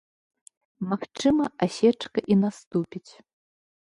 [0.93, 3.07] Магчыма, асечка і наступіць.